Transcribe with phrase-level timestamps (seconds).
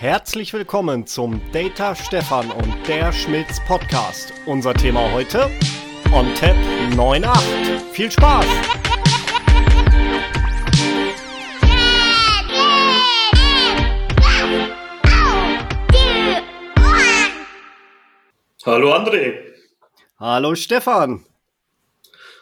[0.00, 4.32] Herzlich willkommen zum Data Stefan und der Schmitz Podcast.
[4.46, 5.50] Unser Thema heute
[6.12, 6.54] OnTap
[6.92, 7.80] 9.8.
[7.90, 8.46] Viel Spaß!
[18.64, 19.34] Hallo André.
[20.20, 21.24] Hallo Stefan.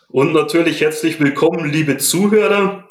[0.09, 2.87] Und natürlich herzlich willkommen, liebe Zuhörer.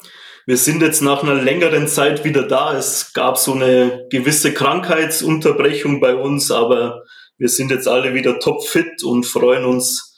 [0.48, 2.78] Wir sind jetzt nach einer längeren Zeit wieder da.
[2.78, 7.02] Es gab so eine gewisse Krankheitsunterbrechung bei uns, aber
[7.36, 10.16] wir sind jetzt alle wieder topfit und freuen uns,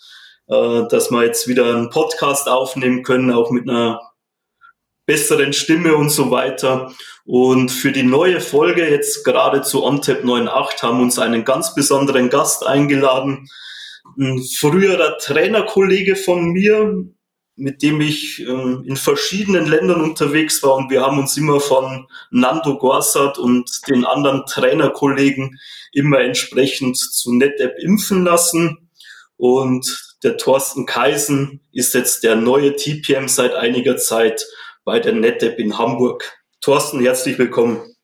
[0.49, 4.03] äh, dass wir jetzt wieder einen Podcast aufnehmen können, auch mit einer
[5.07, 6.93] besseren Stimme und so weiter.
[7.25, 12.29] Und für die neue Folge jetzt gerade zu OnTap 9.8 haben uns einen ganz besonderen
[12.29, 13.49] Gast eingeladen.
[14.19, 17.07] Ein früherer Trainerkollege von mir,
[17.59, 22.07] mit dem ich äh, in verschiedenen Ländern unterwegs war und wir haben uns immer von
[22.31, 25.59] Nando Gorsat und den anderen Trainerkollegen
[25.93, 28.89] immer entsprechend zu NetApp impfen lassen.
[29.37, 34.47] Und der Thorsten Kaisen ist jetzt der neue TPM seit einiger Zeit
[34.85, 36.39] bei der NetApp in Hamburg.
[36.61, 37.95] Thorsten, herzlich willkommen.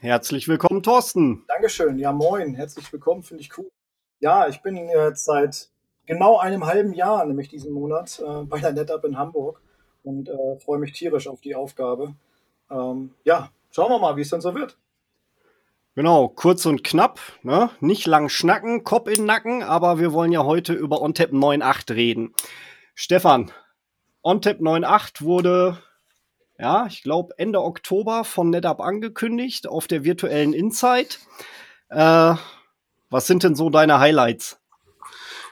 [0.00, 1.44] Herzlich willkommen, Thorsten.
[1.48, 1.98] Dankeschön.
[1.98, 2.54] Ja, moin.
[2.54, 3.22] Herzlich willkommen.
[3.22, 3.70] Finde ich cool.
[4.20, 5.70] Ja, ich bin jetzt seit
[6.08, 9.60] genau einem halben Jahr, nämlich diesen Monat, äh, bei der NetApp in Hamburg
[10.02, 12.14] und äh, freue mich tierisch auf die Aufgabe.
[12.70, 14.76] Ähm, ja, schauen wir mal, wie es dann so wird.
[15.94, 17.70] Genau, kurz und knapp, ne?
[17.80, 22.34] nicht lang schnacken, Kopf in Nacken, aber wir wollen ja heute über OnTap 9.8 reden.
[22.94, 23.50] Stefan,
[24.22, 25.78] OnTap 9.8 wurde,
[26.56, 31.18] ja, ich glaube Ende Oktober von NetApp angekündigt auf der virtuellen Insight.
[31.88, 32.34] Äh,
[33.10, 34.57] was sind denn so deine Highlights?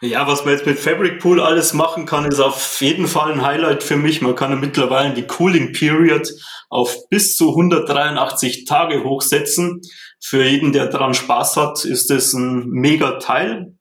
[0.03, 3.43] Ja, was man jetzt mit Fabric Pool alles machen kann, ist auf jeden Fall ein
[3.43, 4.21] Highlight für mich.
[4.21, 6.29] Man kann ja mittlerweile die Cooling Period
[6.69, 9.81] auf bis zu 183 Tage hochsetzen.
[10.21, 13.75] Für jeden, der daran Spaß hat, ist es ein mega Teil,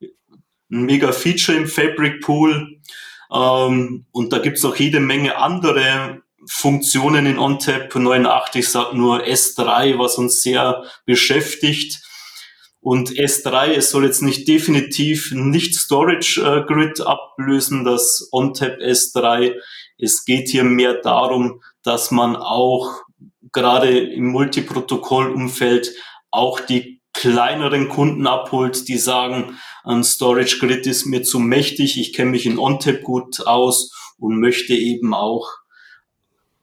[0.00, 2.78] ein mega Feature im Fabric Pool.
[3.32, 8.58] Ähm, und da gibt's auch jede Menge andere Funktionen in OnTap 9.8.
[8.58, 12.02] Ich sag nur S3, was uns sehr beschäftigt
[12.82, 19.54] und S3, es soll jetzt nicht definitiv nicht Storage äh, Grid ablösen, das ONTAP S3.
[19.98, 23.02] Es geht hier mehr darum, dass man auch
[23.52, 25.94] gerade im Multiprotokoll-Umfeld
[26.32, 32.12] auch die kleineren Kunden abholt, die sagen, ein Storage Grid ist mir zu mächtig, ich
[32.12, 35.48] kenne mich in ONTAP gut aus und möchte eben auch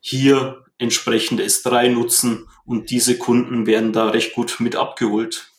[0.02, 5.50] hier entsprechend S3 nutzen und diese Kunden werden da recht gut mit abgeholt.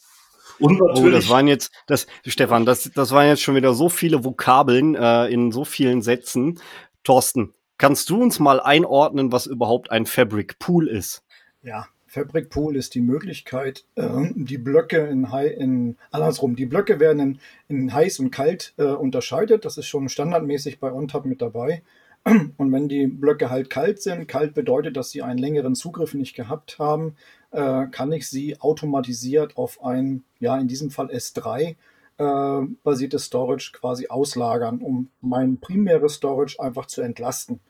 [0.60, 1.04] Und natürlich.
[1.04, 4.94] Oh, das waren jetzt, das, Stefan, das, das waren jetzt schon wieder so viele Vokabeln
[4.94, 6.60] äh, in so vielen Sätzen.
[7.04, 11.22] Thorsten, kannst du uns mal einordnen, was überhaupt ein Fabric Pool ist?
[11.62, 16.98] Ja, Fabric Pool ist die Möglichkeit, äh, die Blöcke in, high, in andersrum, die Blöcke
[16.98, 17.38] werden in,
[17.69, 19.65] in heiß und kalt äh, unterscheidet.
[19.65, 21.82] Das ist schon standardmäßig bei OnTap mit dabei.
[22.25, 26.34] Und wenn die Blöcke halt kalt sind, kalt bedeutet, dass sie einen längeren Zugriff nicht
[26.34, 27.16] gehabt haben,
[27.50, 31.76] äh, kann ich sie automatisiert auf ein, ja, in diesem Fall S3
[32.18, 37.60] äh, basiertes Storage quasi auslagern, um mein primäres Storage einfach zu entlasten.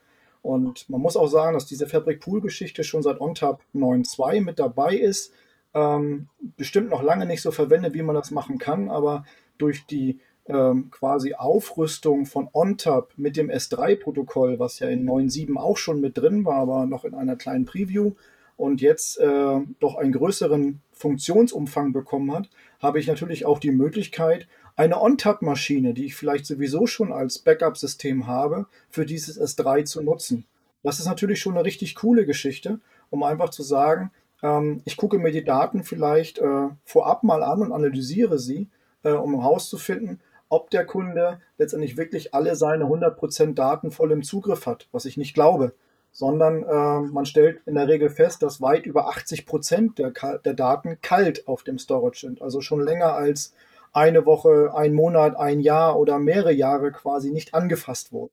[0.43, 4.59] Und man muss auch sagen, dass diese Fabric Pool Geschichte schon seit OnTap 9.2 mit
[4.59, 5.33] dabei ist.
[5.75, 9.25] Ähm, bestimmt noch lange nicht so verwendet, wie man das machen kann, aber
[9.59, 15.77] durch die ähm, quasi Aufrüstung von OnTap mit dem S3-Protokoll, was ja in 9.7 auch
[15.77, 18.13] schon mit drin war, aber noch in einer kleinen Preview,
[18.61, 24.49] und jetzt äh, doch einen größeren Funktionsumfang bekommen hat, habe ich natürlich auch die Möglichkeit,
[24.77, 30.45] eine OnTap-Maschine, die ich vielleicht sowieso schon als Backup-System habe, für dieses S3 zu nutzen.
[30.83, 34.11] Das ist natürlich schon eine richtig coole Geschichte, um einfach zu sagen,
[34.43, 38.69] ähm, ich gucke mir die Daten vielleicht äh, vorab mal an und analysiere sie,
[39.05, 44.67] äh, um herauszufinden, ob der Kunde letztendlich wirklich alle seine 100% Daten voll im Zugriff
[44.67, 45.73] hat, was ich nicht glaube
[46.13, 50.13] sondern äh, man stellt in der Regel fest, dass weit über 80 Prozent der,
[50.45, 52.43] der Daten kalt auf dem Storage sind.
[52.43, 53.55] Also schon länger als
[53.93, 58.33] eine Woche, ein Monat, ein Jahr oder mehrere Jahre quasi nicht angefasst wurden.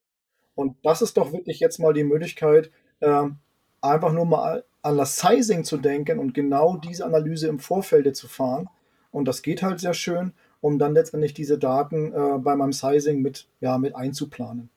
[0.55, 3.23] Und das ist doch wirklich jetzt mal die Möglichkeit, äh,
[3.81, 8.27] einfach nur mal an das Sizing zu denken und genau diese Analyse im Vorfeld zu
[8.27, 8.69] fahren.
[9.11, 13.21] Und das geht halt sehr schön, um dann letztendlich diese Daten äh, bei meinem Sizing
[13.21, 14.69] mit, ja, mit einzuplanen.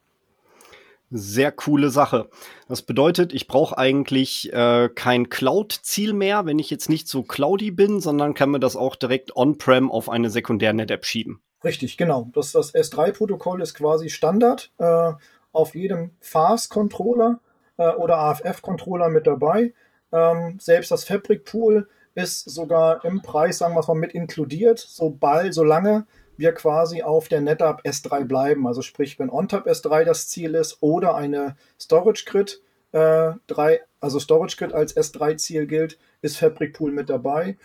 [1.10, 2.28] Sehr coole Sache.
[2.68, 7.72] Das bedeutet, ich brauche eigentlich äh, kein Cloud-Ziel mehr, wenn ich jetzt nicht so cloudy
[7.72, 11.42] bin, sondern kann mir das auch direkt on-prem auf eine Sekundär-Net-App schieben.
[11.64, 12.28] Richtig, genau.
[12.32, 15.12] Das, das S3-Protokoll ist quasi Standard äh,
[15.52, 17.40] auf jedem FAS-Controller
[17.76, 19.74] äh, oder AFF-Controller mit dabei.
[20.12, 25.54] Ähm, selbst das Fabric Pool ist sogar im Preis, sagen wir mal, mit inkludiert, sobald,
[25.54, 26.06] solange
[26.40, 28.66] wir quasi auf der NetApp S3 bleiben.
[28.66, 32.60] Also sprich, wenn OnTap S3 das Ziel ist oder eine Storage Grid
[32.92, 37.56] äh, 3, also Storage Grid als S3-Ziel gilt, ist Fabric Pool mit dabei.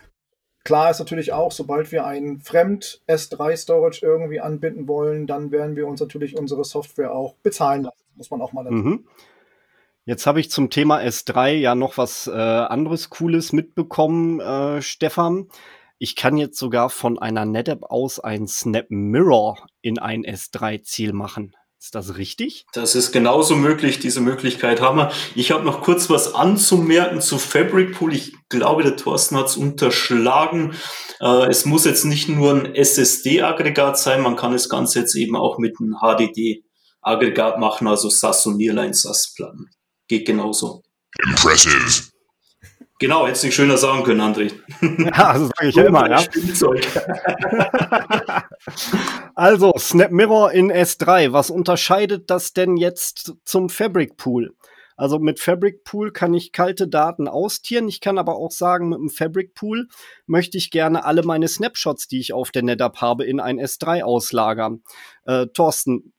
[0.64, 5.76] Klar ist natürlich auch, sobald wir ein Fremd S3 Storage irgendwie anbinden wollen, dann werden
[5.76, 8.04] wir uns natürlich unsere Software auch bezahlen lassen.
[8.16, 8.76] Muss man auch mal dazu.
[8.76, 9.08] Mhm.
[10.06, 15.48] Jetzt habe ich zum Thema S3 ja noch was äh, anderes Cooles mitbekommen, äh, Stefan.
[15.98, 21.56] Ich kann jetzt sogar von einer NetApp aus ein Snap Mirror in ein S3-Ziel machen.
[21.80, 22.66] Ist das richtig?
[22.74, 24.00] Das ist genauso möglich.
[24.00, 25.12] Diese Möglichkeit haben wir.
[25.36, 28.14] Ich habe noch kurz was anzumerken zu Fabric Pool.
[28.14, 30.74] Ich glaube, der Thorsten hat es unterschlagen.
[31.22, 34.22] Äh, es muss jetzt nicht nur ein SSD-Aggregat sein.
[34.22, 38.96] Man kann das Ganze jetzt eben auch mit einem HDD-Aggregat machen, also SAS und Nearline
[38.96, 39.70] SAS-Platten.
[40.08, 40.82] Geht genauso.
[41.24, 42.15] Impressive.
[43.00, 44.54] Genau, hätte es nicht schöner sagen können, André.
[45.06, 46.24] Ja, also sage ich ja immer, ja.
[49.36, 51.34] also, Snap Mirror in S3.
[51.34, 54.56] Was unterscheidet das denn jetzt zum Fabric Pool?
[54.98, 57.90] Also mit Fabric Pool kann ich kalte Daten austieren.
[57.90, 59.90] Ich kann aber auch sagen, mit dem Fabric Pool
[60.26, 64.04] möchte ich gerne alle meine Snapshots, die ich auf der NetApp habe, in ein S3
[64.04, 64.84] auslagern.
[65.26, 66.14] Äh, Thorsten,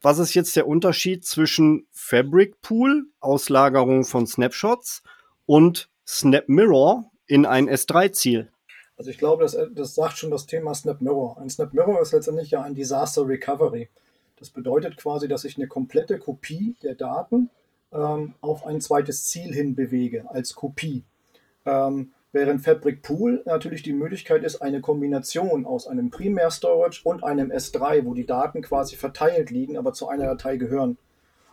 [0.00, 5.02] was ist jetzt der Unterschied zwischen Fabric Pool, Auslagerung von Snapshots,
[5.46, 8.50] und Snap Mirror in ein S3-Ziel?
[8.96, 11.38] Also ich glaube, das, das sagt schon das Thema Snap Mirror.
[11.38, 13.88] Ein Snap Mirror ist letztendlich ja ein Disaster Recovery.
[14.38, 17.50] Das bedeutet quasi, dass ich eine komplette Kopie der Daten
[17.92, 21.04] ähm, auf ein zweites Ziel hin bewege, als Kopie.
[21.64, 27.50] Ähm, während Fabric Pool natürlich die Möglichkeit ist, eine Kombination aus einem Primär-Storage und einem
[27.50, 30.98] S3, wo die Daten quasi verteilt liegen, aber zu einer Datei gehören.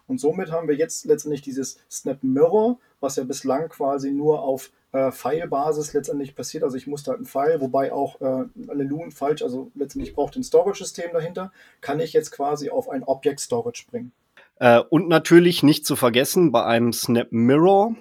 [0.07, 4.71] Und somit haben wir jetzt letztendlich dieses Snap Mirror, was ja bislang quasi nur auf
[4.93, 6.63] äh, File-Basis letztendlich passiert.
[6.63, 10.43] Also ich musste halt ein File, wobei auch äh, Loon falsch, also letztendlich braucht ein
[10.43, 11.51] Storage-System dahinter,
[11.81, 14.13] kann ich jetzt quasi auf ein Object-Storage bringen.
[14.55, 17.95] Äh, und natürlich nicht zu vergessen, bei einem Snap Mirror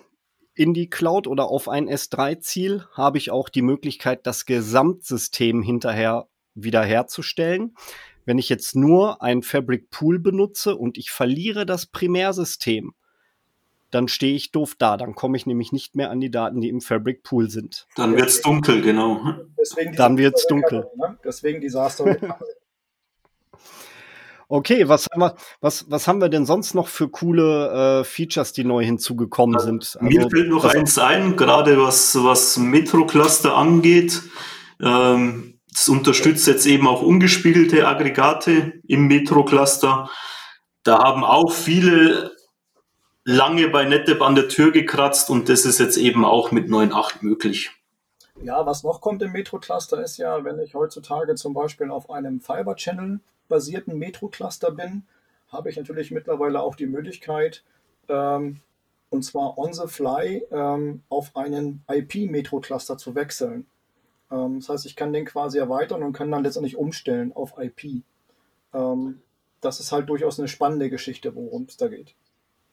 [0.54, 6.26] in die Cloud oder auf ein S3-Ziel habe ich auch die Möglichkeit, das Gesamtsystem hinterher
[6.54, 7.74] wiederherzustellen.
[8.26, 12.92] Wenn ich jetzt nur ein Fabric Pool benutze und ich verliere das Primärsystem,
[13.90, 14.96] dann stehe ich doof da.
[14.96, 17.86] Dann komme ich nämlich nicht mehr an die Daten, die im Fabric Pool sind.
[17.96, 19.20] Dann wird es dunkel, genau.
[19.58, 20.86] Deswegen dann wird es dunkel.
[20.96, 21.18] Ne?
[21.24, 22.16] Deswegen Desaster.
[24.52, 28.52] Okay, was haben wir, was, was haben wir denn sonst noch für coole äh, Features,
[28.52, 29.96] die neu hinzugekommen also, sind?
[30.00, 34.20] Also, mir fällt noch eins ein, gerade was, was Metro-Cluster angeht.
[34.82, 40.10] Ähm, das unterstützt jetzt eben auch ungespiegelte Aggregate im Metro-Cluster.
[40.82, 42.32] Da haben auch viele
[43.30, 47.18] lange bei NetApp an der Tür gekratzt und das ist jetzt eben auch mit 9.8
[47.20, 47.70] möglich.
[48.42, 52.40] Ja, was noch kommt im Metro-Cluster ist ja, wenn ich heutzutage zum Beispiel auf einem
[52.40, 55.04] Fiber-Channel basierten Metro-Cluster bin,
[55.48, 57.62] habe ich natürlich mittlerweile auch die Möglichkeit,
[58.08, 58.60] ähm,
[59.10, 63.66] und zwar on the fly ähm, auf einen IP-Metro-Cluster zu wechseln.
[64.30, 68.02] Ähm, das heißt, ich kann den quasi erweitern und kann dann letztendlich umstellen auf IP.
[68.72, 69.22] Ähm,
[69.60, 72.14] das ist halt durchaus eine spannende Geschichte, worum es da geht.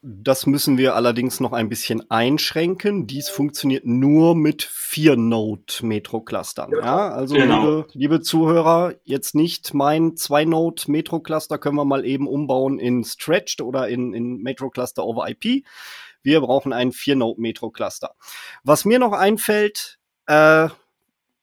[0.00, 3.08] Das müssen wir allerdings noch ein bisschen einschränken.
[3.08, 6.70] Dies funktioniert nur mit vier Node-Metro-Clustern.
[6.72, 7.64] Ja, also genau.
[7.64, 13.60] liebe, liebe Zuhörer, jetzt nicht mein zwei Node-Metro-Cluster können wir mal eben umbauen in Stretched
[13.60, 15.64] oder in, in Metro-Cluster over IP.
[16.22, 18.14] Wir brauchen einen vier Node-Metro-Cluster.
[18.62, 20.68] Was mir noch einfällt, äh,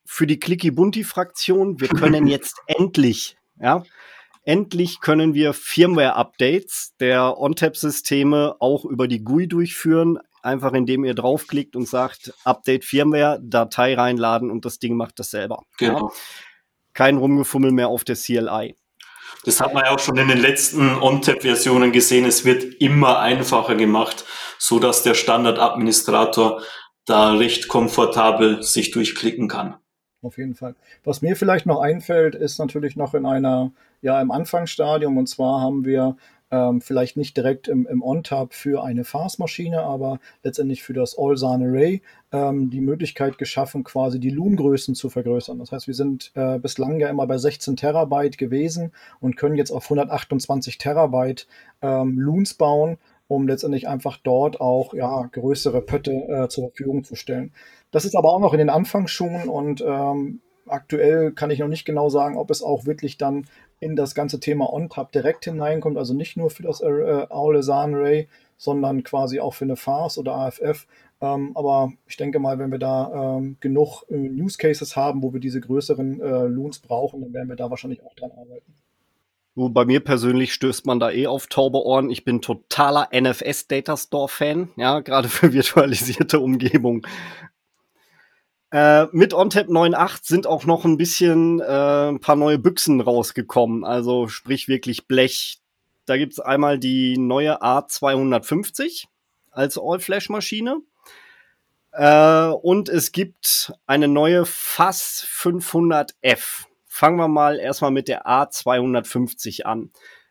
[0.06, 3.82] für die Clicky Bunti Fraktion, wir können jetzt endlich, ja,
[4.46, 11.76] endlich können wir Firmware-Updates der ONTAP-Systeme auch über die GUI durchführen, einfach indem ihr draufklickt
[11.76, 15.62] und sagt, Update Firmware, Datei reinladen und das Ding macht das selber.
[15.78, 16.08] Genau.
[16.08, 16.10] Ja.
[16.94, 18.74] Kein Rumgefummel mehr auf der CLI.
[19.44, 22.24] Das hat man ja auch schon in den letzten ONTAP-Versionen gesehen.
[22.24, 24.24] Es wird immer einfacher gemacht,
[24.58, 26.62] so dass der Standard-Administrator
[27.04, 29.76] da recht komfortabel sich durchklicken kann
[30.22, 30.74] auf jeden Fall.
[31.04, 35.16] Was mir vielleicht noch einfällt, ist natürlich noch in einer, ja, im Anfangsstadium.
[35.16, 36.16] Und zwar haben wir
[36.50, 41.62] ähm, vielleicht nicht direkt im, im On-Tab für eine Fast-Maschine, aber letztendlich für das All-San
[41.62, 45.58] Array ähm, die Möglichkeit geschaffen, quasi die Loon-Größen zu vergrößern.
[45.58, 49.72] Das heißt, wir sind äh, bislang ja immer bei 16 Terabyte gewesen und können jetzt
[49.72, 51.48] auf 128 Terabyte
[51.82, 57.16] ähm, Loons bauen um letztendlich einfach dort auch ja, größere Pötte äh, zur Verfügung zu
[57.16, 57.52] stellen.
[57.90, 61.84] Das ist aber auch noch in den Anfangsschuhen und ähm, aktuell kann ich noch nicht
[61.84, 63.46] genau sagen, ob es auch wirklich dann
[63.78, 68.28] in das ganze Thema OnTap direkt hineinkommt, also nicht nur für das äh, Aule Array,
[68.56, 70.86] sondern quasi auch für eine FARS oder AFF.
[71.20, 75.32] Ähm, aber ich denke mal, wenn wir da ähm, genug äh, Use Cases haben, wo
[75.32, 78.74] wir diese größeren äh, Loons brauchen, dann werden wir da wahrscheinlich auch dran arbeiten.
[79.56, 82.10] Nur bei mir persönlich stößt man da eh auf taube Ohren.
[82.10, 87.06] Ich bin totaler NFS Data Store Fan, ja, gerade für virtualisierte Umgebung.
[88.70, 93.82] Äh, mit ONTAP 9.8 sind auch noch ein bisschen äh, ein paar neue Büchsen rausgekommen,
[93.82, 95.60] also sprich wirklich Blech.
[96.04, 99.06] Da gibt's einmal die neue A250
[99.50, 100.82] als All-Flash-Maschine.
[101.92, 106.66] Äh, und es gibt eine neue FAS 500F.
[106.96, 109.90] Fangen wir mal erstmal mit der A250 an.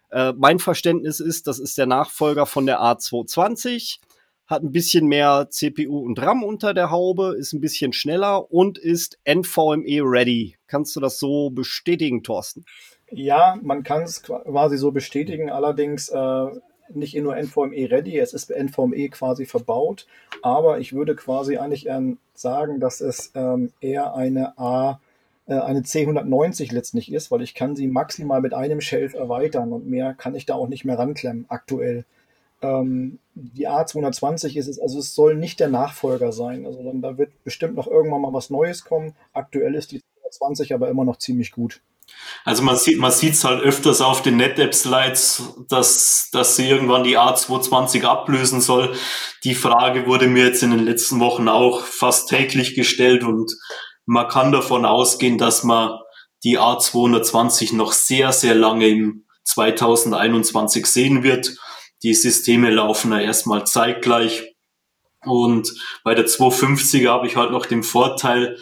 [0.09, 3.99] Äh, mein Verständnis ist, das ist der Nachfolger von der A220,
[4.47, 8.79] hat ein bisschen mehr CPU und RAM unter der Haube, ist ein bisschen schneller und
[8.79, 10.57] ist NVMe ready.
[10.65, 12.65] Kannst du das so bestätigen, Thorsten?
[13.11, 15.51] Ja, man kann es quasi so bestätigen.
[15.51, 16.47] Allerdings äh,
[16.89, 20.07] nicht nur NVMe ready, es ist NVMe quasi verbaut,
[20.41, 21.87] aber ich würde quasi eigentlich
[22.33, 24.99] sagen, dass es ähm, eher eine A
[25.53, 30.13] eine C190 letztlich ist, weil ich kann sie maximal mit einem Shelf erweitern und mehr
[30.13, 32.05] kann ich da auch nicht mehr ranklemmen aktuell.
[32.61, 36.65] Ähm, die A220 ist es, also es soll nicht der Nachfolger sein.
[36.65, 39.13] Also dann, da wird bestimmt noch irgendwann mal was Neues kommen.
[39.33, 41.81] Aktuell ist die 220 aber immer noch ziemlich gut.
[42.43, 47.03] Also man sieht, man sieht es halt öfters auf den NetApp-Slides, dass, dass sie irgendwann
[47.03, 48.95] die A220 ablösen soll.
[49.43, 53.51] Die Frage wurde mir jetzt in den letzten Wochen auch fast täglich gestellt und
[54.05, 55.99] man kann davon ausgehen, dass man
[56.43, 61.57] die A220 noch sehr, sehr lange im 2021 sehen wird.
[62.03, 64.55] Die Systeme laufen ja erstmal zeitgleich.
[65.23, 68.57] Und bei der 250er habe ich halt noch den Vorteil,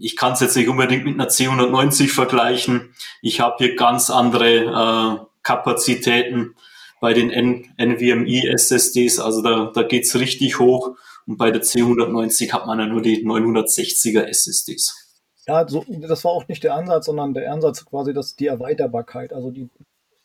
[0.00, 2.94] ich kann es jetzt nicht unbedingt mit einer C190 vergleichen.
[3.20, 6.54] Ich habe hier ganz andere äh, Kapazitäten
[7.00, 10.96] bei den N NVMe SSDs, also da, da geht's richtig hoch.
[11.28, 15.20] Und bei der C190 hat man ja nur die 960er SSDs.
[15.46, 19.34] Ja, so, das war auch nicht der Ansatz, sondern der Ansatz quasi, dass die Erweiterbarkeit,
[19.34, 19.68] also die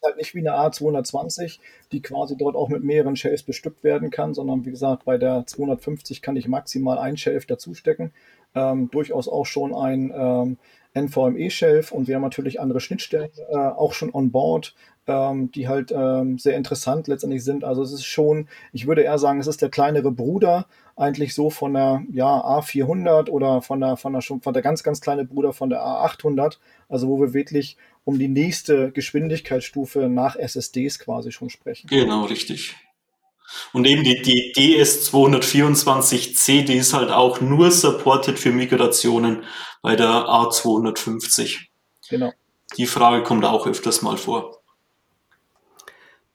[0.01, 1.60] halt nicht wie eine A220,
[1.91, 5.45] die quasi dort auch mit mehreren Shelves bestückt werden kann, sondern wie gesagt, bei der
[5.45, 8.13] 250 kann ich maximal ein Shelf dazustecken
[8.55, 10.57] ähm, durchaus auch schon ein ähm,
[10.95, 14.75] NVMe-Shelf und wir haben natürlich andere Schnittstellen äh, auch schon on board,
[15.07, 17.63] ähm, die halt ähm, sehr interessant letztendlich sind.
[17.63, 21.50] Also es ist schon, ich würde eher sagen, es ist der kleinere Bruder eigentlich so
[21.50, 25.25] von der ja, A400 oder von der von der schon von der ganz ganz kleine
[25.25, 26.57] Bruder von der A800,
[26.88, 31.88] also wo wir wirklich um die nächste Geschwindigkeitsstufe nach SSDs quasi schon sprechen.
[31.88, 32.75] Genau, richtig.
[33.72, 39.43] Und eben die, die DS224C, die ist halt auch nur supported für Migrationen
[39.81, 41.67] bei der A250.
[42.10, 42.33] Genau.
[42.77, 44.60] Die Frage kommt auch öfters mal vor.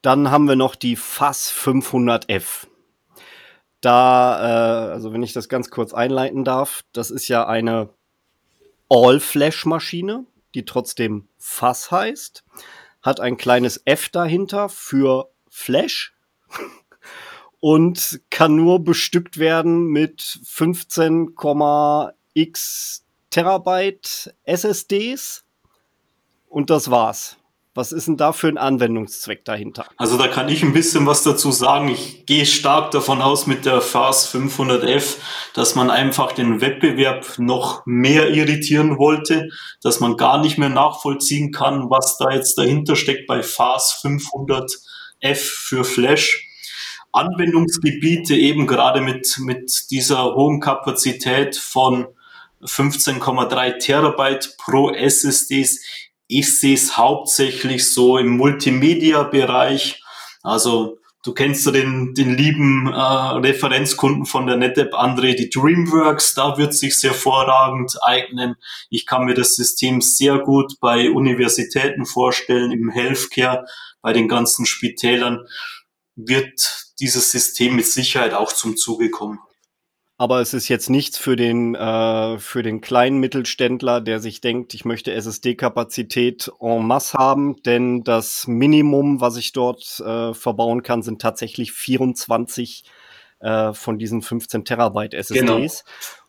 [0.02, 2.66] Dann haben wir noch die FAS 500F.
[3.80, 7.90] Da, äh, also wenn ich das ganz kurz einleiten darf, das ist ja eine
[8.88, 12.44] All-Flash-Maschine, die trotzdem FAS heißt,
[13.02, 16.14] hat ein kleines F dahinter für Flash
[17.60, 25.44] und kann nur bestückt werden mit 15,x Terabyte SSDs.
[26.48, 27.36] Und das war's.
[27.74, 29.86] Was ist denn da für ein Anwendungszweck dahinter?
[29.98, 31.88] Also da kann ich ein bisschen was dazu sagen.
[31.88, 35.18] Ich gehe stark davon aus mit der FAS 500F,
[35.54, 39.48] dass man einfach den Wettbewerb noch mehr irritieren wollte,
[39.80, 45.36] dass man gar nicht mehr nachvollziehen kann, was da jetzt dahinter steckt bei FAS 500F
[45.36, 46.48] für Flash
[47.18, 52.06] Anwendungsgebiete eben gerade mit, mit dieser hohen Kapazität von
[52.62, 55.80] 15,3 Terabyte pro SSDs.
[56.26, 60.02] Ich sehe es hauptsächlich so im Multimedia-Bereich.
[60.42, 66.34] Also du kennst ja den, den lieben äh, Referenzkunden von der NetApp, André, die Dreamworks,
[66.34, 68.56] da wird sich hervorragend eignen.
[68.90, 73.66] Ich kann mir das System sehr gut bei Universitäten vorstellen, im Healthcare,
[74.00, 75.44] bei den ganzen Spitälern
[76.18, 79.38] wird dieses System mit Sicherheit auch zum Zuge kommen.
[80.20, 84.75] Aber es ist jetzt nichts für den, äh, für den kleinen Mittelständler, der sich denkt,
[84.75, 91.02] ich möchte SSD-Kapazität en masse haben, denn das Minimum, was ich dort äh, verbauen kann,
[91.02, 92.82] sind tatsächlich 24
[93.38, 95.38] äh, von diesen 15 Terabyte SSDs.
[95.46, 95.68] Genau.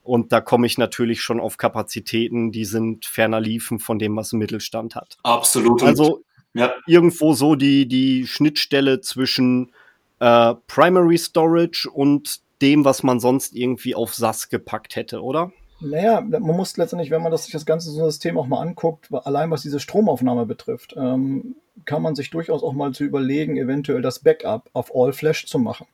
[0.03, 4.33] Und da komme ich natürlich schon auf Kapazitäten, die sind ferner liefen von dem, was
[4.33, 5.17] ein Mittelstand hat.
[5.23, 5.81] Absolut.
[5.81, 6.73] Also ja.
[6.87, 9.71] irgendwo so die, die Schnittstelle zwischen
[10.19, 15.51] äh, Primary Storage und dem, was man sonst irgendwie auf SAS gepackt hätte, oder?
[15.81, 19.49] Naja, man muss letztendlich, wenn man das, sich das ganze System auch mal anguckt, allein
[19.49, 24.19] was diese Stromaufnahme betrifft, ähm, kann man sich durchaus auch mal zu überlegen, eventuell das
[24.19, 25.87] Backup auf All Flash zu machen.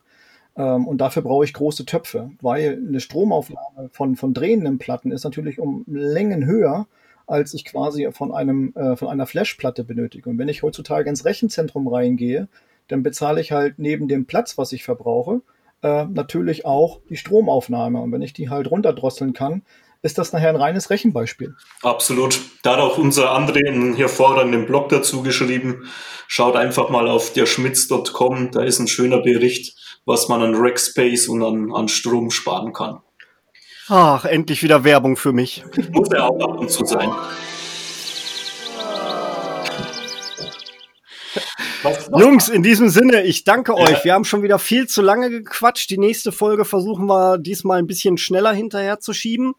[0.58, 5.24] Ähm, und dafür brauche ich große Töpfe, weil eine Stromaufnahme von, von drehenden Platten ist
[5.24, 6.88] natürlich um Längen höher,
[7.28, 10.30] als ich quasi von, einem, äh, von einer Flashplatte benötige.
[10.30, 12.48] Und wenn ich heutzutage ins Rechenzentrum reingehe,
[12.88, 15.42] dann bezahle ich halt neben dem Platz, was ich verbrauche,
[15.82, 18.00] äh, natürlich auch die Stromaufnahme.
[18.00, 19.64] Und wenn ich die halt runterdrosseln kann,
[20.02, 21.56] ist das nachher ein reines Rechenbeispiel.
[21.82, 22.40] Absolut.
[22.62, 25.90] Da hat auch unser André einen hervorragenden Blog dazu geschrieben.
[26.28, 31.42] Schaut einfach mal auf derschmitz.com, da ist ein schöner Bericht, was man an Rackspace und
[31.42, 33.00] an, an Strom sparen kann.
[33.88, 35.64] Ach, endlich wieder Werbung für mich.
[35.92, 37.12] Muss ja auch ab und zu sein.
[42.18, 43.78] Jungs, in diesem Sinne, ich danke ja.
[43.78, 44.04] euch.
[44.04, 45.90] Wir haben schon wieder viel zu lange gequatscht.
[45.90, 49.54] Die nächste Folge versuchen wir diesmal ein bisschen schneller hinterher zu schieben.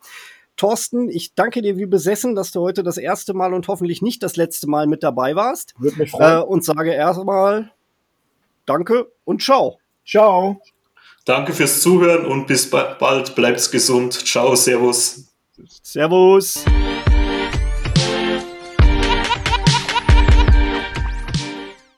[0.56, 4.22] Thorsten, ich danke dir wie besessen, dass du heute das erste Mal und hoffentlich nicht
[4.22, 5.74] das letzte Mal mit dabei warst.
[5.78, 6.40] Würde mich freuen.
[6.40, 7.70] Äh, und sage erstmal
[8.64, 9.78] Danke und ciao.
[10.04, 10.60] Ciao.
[11.26, 13.34] Danke fürs Zuhören und bis bald.
[13.34, 14.12] Bleibt's gesund.
[14.12, 15.24] Ciao, Servus.
[15.82, 16.64] Servus.